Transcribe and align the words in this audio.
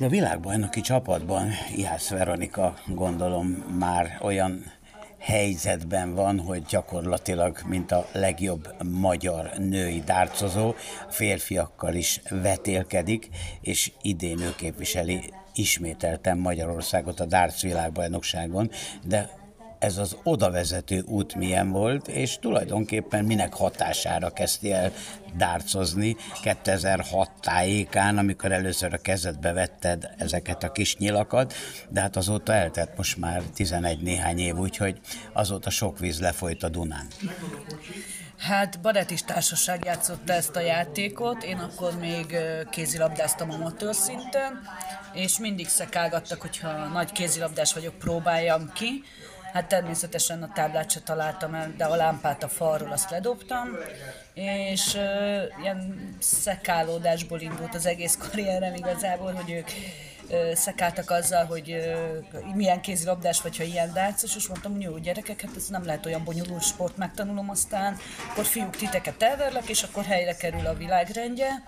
A 0.00 0.08
világbajnoki 0.08 0.80
csapatban 0.80 1.50
Jász 1.76 2.08
Veronika 2.08 2.74
gondolom 2.86 3.46
már 3.78 4.18
olyan 4.22 4.72
helyzetben 5.18 6.14
van, 6.14 6.40
hogy 6.40 6.62
gyakorlatilag, 6.62 7.58
mint 7.66 7.92
a 7.92 8.06
legjobb 8.12 8.68
magyar 8.82 9.50
női 9.56 10.00
dárcozó, 10.00 10.74
férfiakkal 11.08 11.94
is 11.94 12.20
vetélkedik, 12.30 13.28
és 13.60 13.92
idén 14.02 14.40
ő 14.40 14.54
képviseli 14.56 15.20
ismételten 15.54 16.38
Magyarországot 16.38 17.20
a 17.20 17.26
darts 17.26 17.62
világbajnokságon, 17.62 18.70
de 19.04 19.30
ez 19.78 19.98
az 19.98 20.16
odavezető 20.22 21.02
út 21.06 21.34
milyen 21.34 21.70
volt, 21.70 22.08
és 22.08 22.38
tulajdonképpen 22.40 23.24
minek 23.24 23.54
hatására 23.54 24.30
kezdti 24.30 24.72
el 24.72 24.92
dárcozni 25.36 26.16
2006 26.42 27.30
tájékán, 27.40 28.18
amikor 28.18 28.52
először 28.52 28.92
a 28.94 28.98
kezedbe 28.98 29.52
vetted 29.52 30.10
ezeket 30.16 30.62
a 30.62 30.72
kis 30.72 30.96
nyilakat, 30.96 31.54
de 31.88 32.00
hát 32.00 32.16
azóta 32.16 32.54
eltett 32.54 32.96
most 32.96 33.16
már 33.16 33.42
11 33.54 34.00
néhány 34.00 34.38
év, 34.38 34.56
úgyhogy 34.56 35.00
azóta 35.32 35.70
sok 35.70 35.98
víz 35.98 36.20
lefolyt 36.20 36.62
a 36.62 36.68
Dunán. 36.68 37.06
Hát 38.38 38.80
Baretis 38.80 39.22
Társaság 39.22 39.84
játszotta 39.84 40.32
ezt 40.32 40.56
a 40.56 40.60
játékot, 40.60 41.42
én 41.42 41.56
akkor 41.56 41.98
még 41.98 42.36
kézilabdáztam 42.70 43.50
amatőr 43.50 43.94
szinten, 43.94 44.62
és 45.12 45.38
mindig 45.38 45.68
szekálgattak, 45.68 46.40
hogyha 46.40 46.86
nagy 46.86 47.12
kézilabdás 47.12 47.72
vagyok, 47.72 47.94
próbáljam 47.94 48.72
ki, 48.72 49.02
Hát 49.52 49.68
természetesen 49.68 50.42
a 50.42 50.52
táblát 50.54 50.90
se 50.90 51.00
találtam 51.00 51.54
el, 51.54 51.72
de 51.76 51.84
a 51.84 51.96
lámpát 51.96 52.42
a 52.42 52.48
falról 52.48 52.92
azt 52.92 53.10
ledobtam, 53.10 53.68
és 54.34 54.94
uh, 54.94 55.62
ilyen 55.62 56.08
szekálódásból 56.20 57.40
indult 57.40 57.74
az 57.74 57.86
egész 57.86 58.16
karrierem 58.16 58.74
igazából, 58.74 59.32
hogy 59.32 59.50
ők 59.50 59.68
uh, 60.28 60.54
szekáltak 60.54 61.10
azzal, 61.10 61.44
hogy 61.44 61.70
uh, 61.70 62.54
milyen 62.54 62.80
kézilabdás 62.80 63.40
vagy, 63.40 63.56
ha 63.56 63.62
ilyen 63.62 63.92
dácos, 63.92 64.36
és 64.36 64.48
mondtam, 64.48 64.72
hogy 64.72 64.82
jó 64.82 64.98
gyerekek, 64.98 65.40
hát 65.40 65.56
ez 65.56 65.66
nem 65.68 65.84
lehet 65.84 66.06
olyan 66.06 66.24
bonyolult 66.24 66.62
sport, 66.62 66.96
megtanulom 66.96 67.50
aztán, 67.50 67.96
akkor 68.30 68.44
fiúk 68.44 68.76
titeket 68.76 69.22
elverlek, 69.22 69.68
és 69.68 69.82
akkor 69.82 70.04
helyre 70.04 70.36
kerül 70.36 70.66
a 70.66 70.74
világrendje. 70.74 71.62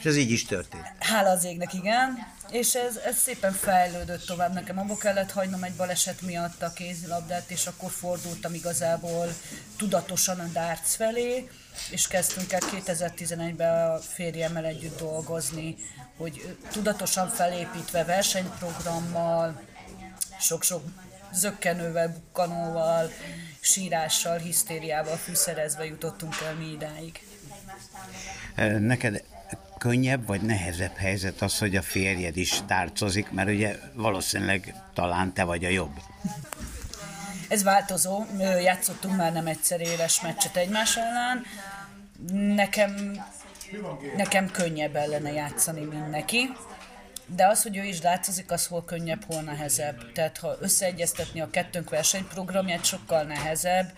És 0.00 0.06
ez 0.06 0.16
így 0.16 0.30
is 0.30 0.44
történt. 0.44 0.84
Hála 0.98 1.30
az 1.30 1.44
égnek, 1.44 1.74
igen. 1.74 2.26
És 2.50 2.74
ez, 2.74 2.96
ez 2.96 3.16
szépen 3.16 3.52
fejlődött 3.52 4.26
tovább. 4.26 4.52
Nekem 4.52 4.78
abba 4.78 4.96
kellett 4.96 5.30
hagynom 5.30 5.62
egy 5.62 5.72
baleset 5.72 6.20
miatt 6.20 6.62
a 6.62 6.72
kézilabdát, 6.72 7.50
és 7.50 7.66
akkor 7.66 7.90
fordultam 7.90 8.54
igazából 8.54 9.26
tudatosan 9.76 10.40
a 10.40 10.46
darts 10.52 10.88
felé, 10.88 11.48
és 11.90 12.06
kezdtünk 12.06 12.52
el 12.52 12.60
2011-ben 12.62 13.90
a 13.90 13.98
férjemmel 13.98 14.64
együtt 14.64 14.98
dolgozni, 14.98 15.76
hogy 16.16 16.56
tudatosan 16.72 17.28
felépítve 17.28 18.04
versenyprogrammal, 18.04 19.62
sok-sok 20.40 20.82
zöggenővel, 21.32 22.08
bukkanóval, 22.08 23.10
sírással, 23.60 24.38
hisztériával 24.38 25.16
fűszerezve 25.16 25.84
jutottunk 25.84 26.34
el 26.46 26.54
mi 26.54 26.70
idáig. 26.70 27.20
Neked 28.78 29.22
könnyebb 29.80 30.26
vagy 30.26 30.40
nehezebb 30.40 30.96
helyzet 30.96 31.42
az, 31.42 31.58
hogy 31.58 31.76
a 31.76 31.82
férjed 31.82 32.36
is 32.36 32.60
tárcozik, 32.66 33.30
mert 33.30 33.48
ugye 33.48 33.76
valószínűleg 33.94 34.74
talán 34.94 35.32
te 35.32 35.44
vagy 35.44 35.64
a 35.64 35.68
jobb. 35.68 36.00
Ez 37.48 37.62
változó, 37.62 38.24
játszottunk 38.62 39.16
már 39.16 39.32
nem 39.32 39.46
egyszer 39.46 39.80
éles 39.80 40.20
meccset 40.20 40.56
egymás 40.56 40.96
ellen. 40.96 41.44
Nekem, 42.54 43.22
nekem 44.16 44.50
könnyebb 44.50 44.96
ellene 44.96 45.32
játszani, 45.32 45.80
mint 45.80 46.10
neki. 46.10 46.50
De 47.26 47.46
az, 47.46 47.62
hogy 47.62 47.76
ő 47.76 47.84
is 47.84 48.02
látszik, 48.02 48.50
az 48.50 48.66
hol 48.66 48.84
könnyebb, 48.84 49.24
hol 49.26 49.42
nehezebb. 49.42 50.12
Tehát 50.12 50.38
ha 50.38 50.56
összeegyeztetni 50.60 51.40
a 51.40 51.50
kettőnk 51.50 51.90
versenyprogramját, 51.90 52.84
sokkal 52.84 53.22
nehezebb, 53.22 53.92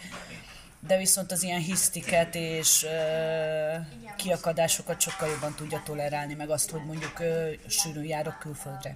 de 0.86 0.96
viszont 0.96 1.32
az 1.32 1.42
ilyen 1.42 1.60
hisztiket 1.60 2.34
és 2.34 2.82
uh, 2.82 4.16
kiakadásokat 4.16 5.00
sokkal 5.00 5.28
jobban 5.28 5.54
tudja 5.54 5.82
tolerálni, 5.84 6.34
meg 6.34 6.50
azt, 6.50 6.70
hogy 6.70 6.84
mondjuk 6.84 7.20
uh, 7.20 7.50
sűrűn 7.68 8.04
járok 8.04 8.38
külföldre. 8.38 8.94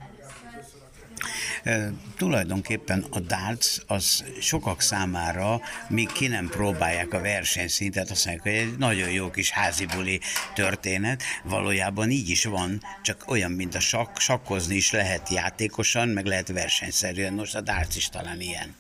E, 1.63 1.93
tulajdonképpen 2.17 3.05
a 3.11 3.21
darts 3.21 3.79
az 3.87 4.25
sokak 4.41 4.81
számára, 4.81 5.61
míg 5.89 6.13
ki 6.13 6.27
nem 6.27 6.49
próbálják 6.49 7.13
a 7.13 7.21
versenyszintet, 7.21 8.11
azt 8.11 8.27
mondják, 8.27 8.47
hogy 8.47 8.69
egy 8.69 8.79
nagyon 8.79 9.11
jó 9.11 9.31
kis 9.31 9.51
házibuli 9.51 10.21
történet, 10.55 11.23
valójában 11.45 12.11
így 12.11 12.29
is 12.29 12.45
van, 12.45 12.83
csak 13.03 13.25
olyan, 13.27 13.51
mint 13.51 13.75
a 13.75 13.81
sakk, 13.81 14.19
sakkozni 14.19 14.75
is 14.75 14.93
lehet 14.93 15.29
játékosan, 15.29 16.09
meg 16.09 16.27
lehet 16.27 16.49
versenyszerűen, 16.49 17.33
most 17.33 17.55
a 17.55 17.61
darts 17.61 17.97
is 17.97 18.09
talán 18.09 18.41
ilyen. 18.41 18.75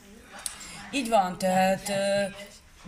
Így 0.91 1.09
van, 1.09 1.39
tehát 1.39 1.93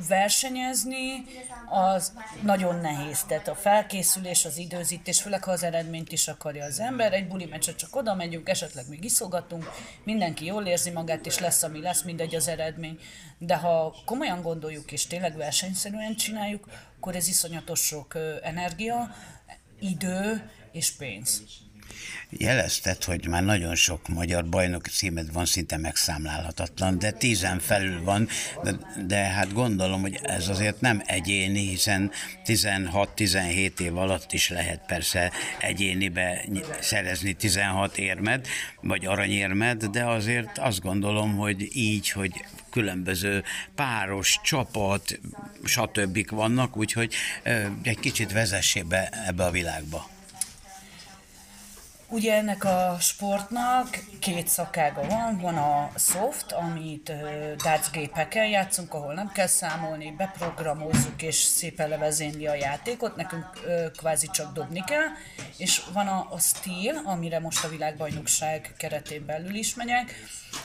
versenyezni 0.09 1.25
az 1.69 2.13
nagyon 2.43 2.81
nehéz. 2.81 3.23
Tehát 3.23 3.49
a 3.49 3.55
felkészülés, 3.55 4.45
az 4.45 4.57
időzítés, 4.57 5.21
főleg 5.21 5.45
ha 5.45 5.51
az 5.51 5.63
eredményt 5.63 6.13
is 6.13 6.29
akarja 6.29 6.65
az 6.65 6.81
ember. 6.81 7.13
Egy 7.13 7.29
buli 7.29 7.45
meccset 7.45 7.77
csak 7.77 7.97
oda 7.97 8.15
megyünk, 8.15 8.49
esetleg 8.49 8.89
még 8.89 9.05
iszogatunk, 9.05 9.71
mindenki 10.05 10.45
jól 10.45 10.67
érzi 10.67 10.91
magát, 10.91 11.27
és 11.27 11.39
lesz, 11.39 11.63
ami 11.63 11.81
lesz, 11.81 12.03
mindegy 12.03 12.35
az 12.35 12.49
eredmény. 12.49 12.99
De 13.39 13.57
ha 13.57 13.95
komolyan 14.05 14.43
gondoljuk, 14.43 14.93
és 14.93 15.07
tényleg 15.07 15.37
versenyszerűen 15.37 16.17
csináljuk, 16.17 16.69
akkor 16.97 17.17
ez 17.17 17.29
iszonyatos 17.29 17.81
sok 17.81 18.17
energia, 18.43 19.15
idő 19.81 20.51
és 20.73 20.91
pénz 20.91 21.43
jelezted, 22.31 23.05
hogy 23.05 23.27
már 23.29 23.45
nagyon 23.45 23.75
sok 23.75 24.09
magyar 24.09 24.49
bajnok 24.49 24.87
címed 24.87 25.33
van, 25.33 25.45
szinte 25.45 25.77
megszámlálhatatlan, 25.77 26.99
de 26.99 27.11
tízen 27.11 27.59
felül 27.59 28.03
van, 28.03 28.29
de, 28.63 28.73
de 29.07 29.17
hát 29.17 29.53
gondolom, 29.53 30.01
hogy 30.01 30.19
ez 30.23 30.49
azért 30.49 30.81
nem 30.81 31.03
egyéni, 31.07 31.69
hiszen 31.69 32.11
16-17 32.47 33.81
év 33.81 33.97
alatt 33.97 34.33
is 34.33 34.49
lehet 34.49 34.81
persze 34.87 35.31
egyénibe 35.61 36.45
szerezni 36.81 37.33
16 37.33 37.99
érmed, 37.99 38.47
vagy 38.81 39.07
aranyérmed, 39.07 39.85
de 39.85 40.05
azért 40.05 40.59
azt 40.59 40.81
gondolom, 40.81 41.37
hogy 41.37 41.77
így, 41.77 42.11
hogy 42.11 42.45
különböző 42.71 43.43
páros, 43.75 44.41
csapat, 44.43 45.21
stb. 45.65 46.31
vannak, 46.31 46.77
úgyhogy 46.77 47.15
egy 47.83 47.99
kicsit 48.01 48.33
vezessék 48.33 48.87
be 48.87 49.09
ebbe 49.27 49.45
a 49.45 49.51
világba. 49.51 50.18
Ugye 52.11 52.35
ennek 52.35 52.65
a 52.65 52.97
sportnak 53.01 53.99
két 54.19 54.49
szakága 54.49 55.07
van, 55.07 55.39
van 55.41 55.57
a 55.57 55.91
soft, 55.99 56.53
amit 56.53 57.13
darts 57.57 57.91
gépekkel 57.91 58.47
játszunk, 58.47 58.95
ahol 58.95 59.15
nem 59.15 59.33
kell 59.33 59.47
számolni, 59.47 60.15
beprogramozzuk 60.17 61.23
és 61.23 61.35
szépen 61.35 61.89
levezényli 61.89 62.47
a 62.47 62.55
játékot, 62.55 63.17
nekünk 63.17 63.47
kvázi 63.97 64.27
csak 64.33 64.53
dobni 64.53 64.85
kell, 64.85 65.07
és 65.57 65.83
van 65.93 66.07
a, 66.07 66.27
a 66.31 66.39
steel, 66.39 67.03
amire 67.05 67.41
most 67.41 67.65
a 67.65 67.69
világbajnokság 67.69 68.75
keretén 68.77 69.27
belül 69.27 69.55
is 69.55 69.75
megyek, 69.75 70.15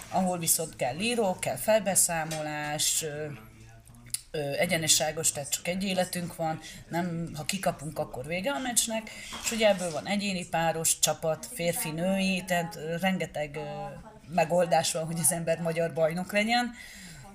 ahol 0.10 0.38
viszont 0.38 0.76
kell 0.76 1.00
író, 1.00 1.38
kell 1.40 1.58
felbeszámolás, 1.58 3.06
egyeneságos, 4.58 5.32
tehát 5.32 5.50
csak 5.50 5.68
egy 5.68 5.84
életünk 5.84 6.36
van, 6.36 6.60
nem, 6.88 7.32
ha 7.36 7.44
kikapunk, 7.46 8.00
akkor 8.00 8.26
vége 8.26 8.52
a 8.52 8.60
meccsnek, 8.60 9.10
és 9.44 9.52
ugye 9.52 9.70
ebből 9.70 9.92
van 9.92 10.08
egyéni 10.08 10.48
páros, 10.48 11.00
csapat, 11.00 11.48
férfi, 11.54 11.90
női, 11.90 12.44
tehát 12.48 12.80
rengeteg 13.00 13.60
megoldás 14.30 14.92
van, 14.92 15.06
hogy 15.06 15.20
az 15.20 15.32
ember 15.32 15.62
magyar 15.62 15.94
bajnok 15.94 16.32
legyen, 16.32 16.72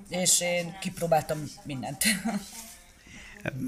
és 0.08 0.40
én 0.40 0.76
kipróbáltam 0.80 1.44
mindent. 1.62 2.04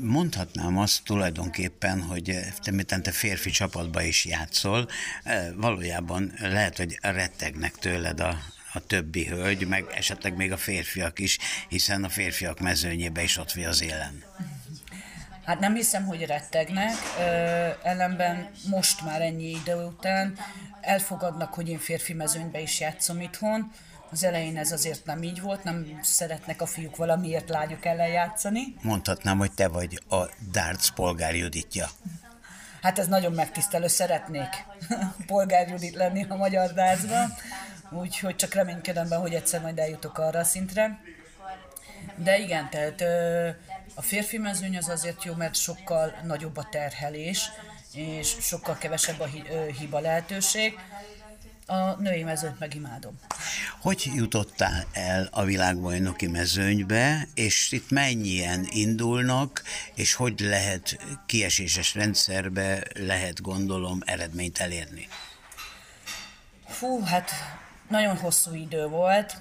Mondhatnám 0.03 0.79
azt 0.79 1.05
tulajdonképpen, 1.05 2.03
hogy 2.03 2.39
te, 2.63 3.01
te 3.01 3.11
férfi 3.11 3.51
csapatba 3.51 4.03
is 4.03 4.25
játszol, 4.25 4.89
valójában 5.57 6.33
lehet, 6.39 6.77
hogy 6.77 6.99
rettegnek 7.03 7.75
tőled 7.75 8.21
a, 8.21 8.39
a 8.73 8.81
többi 8.81 9.27
hölgy, 9.27 9.67
meg 9.67 9.85
esetleg 9.95 10.37
még 10.37 10.53
a 10.53 10.57
férfiak 10.57 11.19
is, 11.19 11.39
hiszen 11.69 12.05
a 12.05 12.09
férfiak 12.09 12.61
mezőnyébe 12.61 13.23
is 13.23 13.37
ott 13.37 13.53
vagy 13.53 13.65
az 13.65 13.83
élen. 13.83 14.25
Hát 15.45 15.61
nem 15.61 15.75
hiszem, 15.75 16.05
hogy 16.05 16.27
rettegnek, 16.27 16.95
ellenben 17.83 18.51
most 18.71 19.05
már 19.05 19.21
ennyi 19.21 19.51
idő 19.51 19.75
után 19.75 20.39
elfogadnak, 20.81 21.55
hogy 21.55 21.69
én 21.69 21.79
férfi 21.79 22.13
mezőnybe 22.13 22.61
is 22.61 22.81
játszom 22.81 23.21
itthon. 23.21 23.73
Az 24.11 24.25
elején 24.25 24.57
ez 24.57 24.73
azért 24.73 25.05
nem 25.05 25.23
így 25.23 25.41
volt, 25.41 25.65
nem 25.65 26.01
szeretnek 26.03 26.63
a 26.63 26.67
fiúk 26.67 26.97
valamiért 26.97 27.49
lányok 27.49 27.85
ellen 27.85 28.09
játszani. 28.09 28.75
Mondhatnám, 28.83 29.39
hogy 29.39 29.53
te 29.53 29.69
vagy 29.69 30.03
a 30.09 30.25
darts 30.51 30.91
polgár 30.91 31.35
Juditja. 31.35 31.87
Hát 32.83 32.99
ez 32.99 33.07
nagyon 33.07 33.33
megtisztelő, 33.33 33.87
szeretnék 33.87 34.49
polgár 35.27 35.69
Judit 35.69 35.95
lenni 35.95 36.27
a 36.29 36.37
magyar 36.37 36.73
dárcban 36.73 37.33
úgyhogy 37.91 38.37
csak 38.37 38.55
reménykedem 38.55 39.09
be, 39.09 39.17
hogy 39.17 39.35
egyszer 39.35 39.61
majd 39.61 39.79
eljutok 39.79 40.19
arra 40.19 40.39
a 40.39 40.45
szintre. 40.45 41.01
De 42.17 42.39
igen, 42.39 42.71
tehát 42.71 43.01
a 43.95 44.03
férfi 44.03 44.39
mezőny 44.39 44.77
az 44.77 44.89
azért 44.89 45.25
jó, 45.25 45.35
mert 45.35 45.55
sokkal 45.55 46.21
nagyobb 46.25 46.57
a 46.57 46.69
terhelés, 46.71 47.51
és 47.95 48.37
sokkal 48.41 48.79
kevesebb 48.79 49.21
a 49.21 49.29
hiba 49.79 49.99
lehetőség. 49.99 50.79
A 51.67 52.01
női 52.01 52.23
mezőnyt 52.23 52.59
megimádom. 52.59 53.19
Hogy 53.81 54.11
jutottál 54.15 54.87
el 54.93 55.29
a 55.31 55.45
világbajnoki 55.45 56.27
mezőnybe, 56.27 57.29
és 57.35 57.73
itt 57.73 57.91
mennyien 57.91 58.67
indulnak, 58.71 59.63
és 59.95 60.15
hogy 60.15 60.41
lehet 60.41 60.99
kieséses 61.27 61.95
rendszerbe, 61.95 62.83
lehet 62.95 63.43
gondolom 63.43 64.01
eredményt 64.05 64.59
elérni? 64.59 65.09
Fú, 66.67 67.05
hát 67.05 67.31
nagyon 67.91 68.17
hosszú 68.17 68.55
idő 68.55 68.87
volt, 68.87 69.37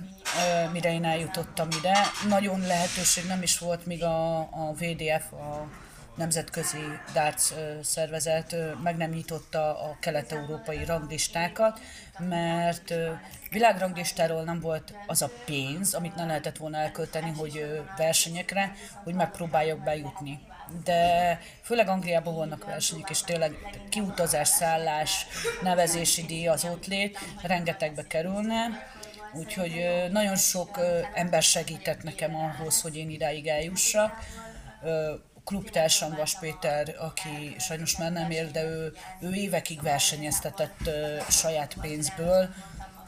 mire 0.72 0.94
én 0.94 1.06
eljutottam 1.06 1.68
ide. 1.80 1.98
Nagyon 2.28 2.60
lehetőség 2.60 3.26
nem 3.26 3.42
is 3.42 3.60
volt, 3.60 3.86
míg 3.86 4.04
a, 4.04 4.38
a 4.38 4.74
VDF, 4.74 5.32
a 5.32 5.68
nemzetközi 6.16 6.78
darts 7.14 7.54
szervezet 7.84 8.56
meg 8.84 8.98
nem 8.98 9.10
nyitotta 9.10 9.60
a 9.60 9.98
kelet-európai 10.00 10.86
ranglistákat, 10.86 11.80
mert 12.18 12.94
világranglistáról 13.50 14.44
nem 14.44 14.60
volt 14.60 14.94
az 15.08 15.22
a 15.22 15.30
pénz, 15.46 15.94
amit 15.94 16.16
nem 16.16 16.28
lehetett 16.28 16.58
volna 16.58 16.78
elkölteni, 16.78 17.32
hogy 17.38 17.84
versenyekre, 17.98 18.76
hogy 19.04 19.14
megpróbáljak 19.14 19.84
bejutni. 19.84 20.40
De 20.84 21.40
főleg 21.64 21.88
Angliában 21.88 22.36
vannak 22.36 22.66
versenyek, 22.66 23.10
és 23.10 23.22
tényleg 23.22 23.56
kiutazás, 23.90 24.48
szállás, 24.48 25.26
nevezési 25.62 26.26
díj, 26.26 26.48
az 26.48 26.64
ott 26.64 26.86
lét, 26.86 27.20
rengetegbe 27.42 28.08
kerülne. 28.08 28.88
Úgyhogy 29.34 29.86
nagyon 30.12 30.36
sok 30.36 30.80
ember 31.14 31.42
segített 31.42 32.04
nekem 32.04 32.36
ahhoz, 32.36 32.82
hogy 32.82 32.98
én 32.98 33.10
idáig 33.10 33.48
eljussak 33.48 34.12
klubtársam 35.50 36.16
Vas 36.16 36.40
Péter, 36.40 36.96
aki 37.00 37.56
sajnos 37.60 37.98
már 37.98 38.12
nem 38.12 38.32
él, 38.32 38.52
de 38.52 38.64
ő, 38.64 38.94
ő 39.22 39.34
évekig 39.34 39.82
versenyeztetett 39.82 40.90
saját 41.30 41.76
pénzből, 41.82 42.50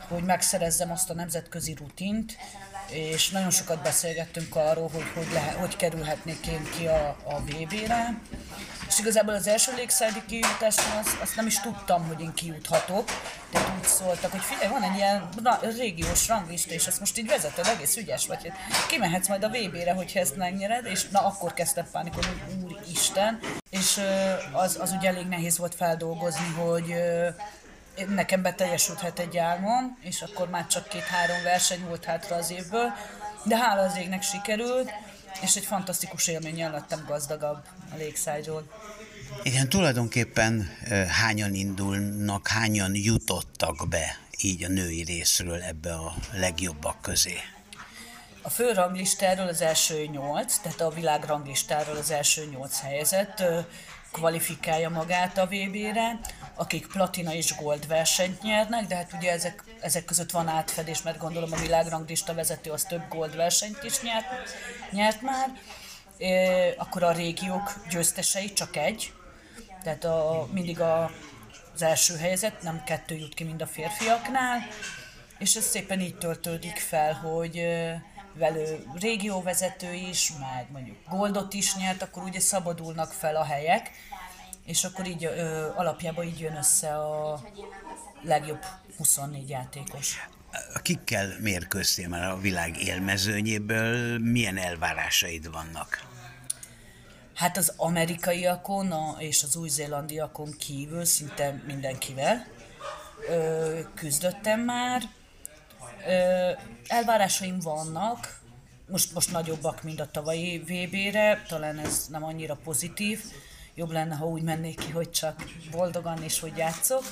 hogy 0.07 0.23
megszerezzem 0.23 0.91
azt 0.91 1.09
a 1.09 1.13
nemzetközi 1.13 1.73
rutint, 1.73 2.37
és 2.91 3.29
nagyon 3.29 3.49
sokat 3.49 3.81
beszélgettünk 3.81 4.55
arról, 4.55 4.89
hogy 4.93 5.05
hogy, 5.13 5.27
lehet, 5.33 5.55
hogy 5.55 5.75
kerülhetnék 5.75 6.47
én 6.47 6.69
ki 6.77 6.87
a, 6.87 7.17
a 7.23 7.39
VB-re. 7.39 8.19
És 8.87 8.99
igazából 8.99 9.33
az 9.33 9.47
első 9.47 9.71
légszádi 9.75 10.21
kijutáson 10.27 10.97
azt, 10.99 11.21
azt 11.21 11.35
nem 11.35 11.45
is 11.45 11.59
tudtam, 11.59 12.07
hogy 12.07 12.21
én 12.21 12.33
kijuthatok, 12.33 13.09
de 13.51 13.59
úgy 13.77 13.87
szóltak, 13.87 14.31
hogy 14.31 14.41
figyelj, 14.41 14.71
van 14.71 14.83
egy 14.83 14.95
ilyen 14.95 15.29
na, 15.43 15.59
régiós 15.77 16.27
ranglista, 16.27 16.73
és 16.73 16.87
ezt 16.87 16.99
most 16.99 17.17
így 17.17 17.27
vezeted, 17.27 17.67
egész 17.67 17.97
ügyes 17.97 18.27
vagy, 18.27 18.41
hogy 18.41 18.51
kimehetsz 18.87 19.27
majd 19.27 19.43
a 19.43 19.49
VB-re, 19.49 19.93
hogyha 19.93 20.19
ezt 20.19 20.35
megnyered, 20.35 20.85
és 20.85 21.07
na 21.07 21.19
akkor 21.19 21.53
kezdtem 21.53 21.87
pánikolni, 21.91 22.27
hogy 22.45 22.63
úristen, 22.63 23.39
és 23.69 23.99
az, 24.51 24.77
az 24.81 24.91
ugye 24.91 25.07
elég 25.07 25.27
nehéz 25.27 25.57
volt 25.57 25.75
feldolgozni, 25.75 26.47
hogy 26.55 26.95
nekem 28.09 28.41
beteljesülhet 28.41 29.19
egy 29.19 29.37
álmom, 29.37 29.97
és 30.01 30.21
akkor 30.21 30.49
már 30.49 30.67
csak 30.67 30.87
két-három 30.87 31.43
verseny 31.43 31.85
volt 31.85 32.05
hátra 32.05 32.35
az 32.35 32.51
évből, 32.51 32.91
de 33.43 33.57
hála 33.57 33.81
az 33.81 33.97
égnek 33.97 34.21
sikerült, 34.21 34.89
és 35.41 35.55
egy 35.55 35.65
fantasztikus 35.65 36.27
élménnyel 36.27 36.71
lettem 36.71 37.05
gazdagabb 37.07 37.63
a 37.91 37.95
Lakeside-ról. 37.97 38.63
Igen, 39.43 39.69
tulajdonképpen 39.69 40.77
hányan 41.21 41.53
indulnak, 41.53 42.47
hányan 42.47 42.91
jutottak 42.95 43.87
be 43.89 44.17
így 44.41 44.63
a 44.63 44.67
női 44.67 45.03
részről 45.03 45.61
ebbe 45.61 45.93
a 45.93 46.13
legjobbak 46.33 47.01
közé? 47.01 47.37
A 48.41 48.49
fő 48.49 48.71
ranglistáról 48.71 49.47
az 49.47 49.61
első 49.61 50.05
nyolc, 50.05 50.57
tehát 50.57 50.81
a 50.81 50.89
világ 50.89 51.23
ranglistáról 51.23 51.97
az 51.97 52.11
első 52.11 52.45
nyolc 52.51 52.79
helyezett 52.79 53.43
kvalifikálja 54.11 54.89
magát 54.89 55.37
a 55.37 55.45
VB-re, 55.45 56.19
akik 56.55 56.87
platina 56.87 57.33
és 57.33 57.55
gold 57.55 57.87
versenyt 57.87 58.41
nyernek, 58.41 58.85
de 58.87 58.95
hát 58.95 59.13
ugye 59.13 59.31
ezek, 59.31 59.63
ezek 59.81 60.05
között 60.05 60.31
van 60.31 60.47
átfedés, 60.47 61.01
mert 61.01 61.17
gondolom 61.17 61.51
a 61.51 61.61
világranglista 61.61 62.33
vezető 62.33 62.71
az 62.71 62.83
több 62.83 63.07
gold 63.09 63.35
versenyt 63.35 63.83
is 63.83 64.01
nyert, 64.01 64.25
nyert 64.91 65.21
már. 65.21 65.49
E, 66.19 66.73
akkor 66.77 67.03
a 67.03 67.11
régiók 67.11 67.73
győztesei 67.89 68.53
csak 68.53 68.75
egy, 68.75 69.13
tehát 69.83 70.03
a, 70.03 70.47
mindig 70.51 70.79
a, 70.79 71.11
az 71.73 71.81
első 71.81 72.17
helyzet, 72.17 72.61
nem 72.61 72.83
kettő 72.83 73.15
jut 73.15 73.33
ki, 73.33 73.43
mind 73.43 73.61
a 73.61 73.67
férfiaknál, 73.67 74.59
és 75.37 75.55
ez 75.55 75.63
szépen 75.63 75.99
így 75.99 76.17
töltődik 76.17 76.77
fel, 76.77 77.13
hogy 77.13 77.67
velő 78.33 78.85
régióvezető 78.99 79.93
is, 79.93 80.33
meg 80.39 80.67
mondjuk 80.71 80.97
Goldot 81.09 81.53
is 81.53 81.75
nyert, 81.75 82.01
akkor 82.01 82.23
ugye 82.23 82.39
szabadulnak 82.39 83.11
fel 83.11 83.35
a 83.35 83.43
helyek, 83.43 83.91
és 84.65 84.83
akkor 84.83 85.07
így 85.07 85.25
ö, 85.25 85.69
alapjában 85.75 86.25
így 86.25 86.39
jön 86.39 86.55
össze 86.55 86.95
a 86.95 87.41
legjobb 88.21 88.65
24 88.97 89.49
játékos. 89.49 90.27
Kikkel 90.81 91.35
mérkőztél 91.39 92.07
már 92.07 92.29
a 92.29 92.37
világ 92.37 92.81
élmezőnyéből? 92.81 94.19
Milyen 94.19 94.57
elvárásaid 94.57 95.51
vannak? 95.51 96.09
Hát 97.35 97.57
az 97.57 97.73
amerikaiakon 97.75 98.91
a, 98.91 99.15
és 99.19 99.43
az 99.43 99.55
új-zélandiakon 99.55 100.55
kívül 100.59 101.05
szinte 101.05 101.61
mindenkivel 101.67 102.47
ö, 103.29 103.79
küzdöttem 103.95 104.59
már. 104.59 105.01
Elvárásaim 106.87 107.59
vannak, 107.59 108.39
most, 108.87 109.13
most 109.13 109.31
nagyobbak, 109.31 109.83
mint 109.83 109.99
a 109.99 110.11
tavalyi 110.11 110.57
VB-re, 110.57 111.43
talán 111.47 111.79
ez 111.79 112.05
nem 112.09 112.23
annyira 112.23 112.57
pozitív, 112.63 113.23
jobb 113.75 113.91
lenne, 113.91 114.15
ha 114.15 114.25
úgy 114.25 114.41
mennék 114.41 114.79
ki, 114.79 114.91
hogy 114.91 115.11
csak 115.11 115.43
boldogan 115.71 116.23
és 116.23 116.39
hogy 116.39 116.57
játszok. 116.57 117.03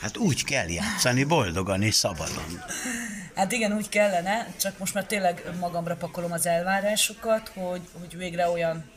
Hát 0.00 0.16
úgy 0.16 0.44
kell 0.44 0.68
játszani, 0.68 1.24
boldogan 1.24 1.82
és 1.82 1.94
szabadon. 1.94 2.62
Hát 3.34 3.52
igen, 3.52 3.72
úgy 3.72 3.88
kellene, 3.88 4.54
csak 4.60 4.78
most 4.78 4.94
már 4.94 5.04
tényleg 5.04 5.50
magamra 5.60 5.96
pakolom 5.96 6.32
az 6.32 6.46
elvárásokat, 6.46 7.48
hogy, 7.48 7.82
hogy 8.00 8.16
végre 8.16 8.48
olyan 8.48 8.90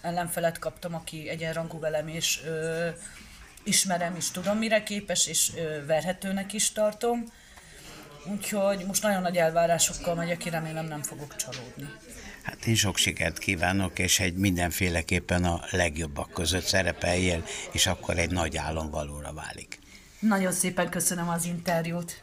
ellenfelet 0.00 0.58
kaptam, 0.58 0.94
aki 0.94 1.28
egyenrangú 1.28 1.78
velem, 1.78 2.08
és 2.08 2.40
ö, 2.44 2.88
ismerem, 3.62 4.16
és 4.16 4.30
tudom, 4.30 4.58
mire 4.58 4.82
képes, 4.82 5.26
és 5.26 5.50
ö, 5.56 5.86
verhetőnek 5.86 6.52
is 6.52 6.72
tartom. 6.72 7.24
Úgyhogy 8.24 8.84
most 8.86 9.02
nagyon 9.02 9.22
nagy 9.22 9.36
elvárásokkal 9.36 10.14
megyek, 10.14 10.44
én 10.44 10.52
remélem 10.52 10.86
nem 10.86 11.02
fogok 11.02 11.36
csalódni. 11.36 11.88
Hát 12.42 12.66
én 12.66 12.74
sok 12.74 12.96
sikert 12.96 13.38
kívánok, 13.38 13.98
és 13.98 14.20
egy 14.20 14.34
mindenféleképpen 14.34 15.44
a 15.44 15.60
legjobbak 15.70 16.30
között 16.30 16.64
szerepeljél, 16.64 17.44
és 17.72 17.86
akkor 17.86 18.18
egy 18.18 18.30
nagy 18.30 18.56
álom 18.56 18.90
valóra 18.90 19.32
válik. 19.32 19.78
Nagyon 20.18 20.52
szépen 20.52 20.88
köszönöm 20.88 21.28
az 21.28 21.44
interjút. 21.44 22.22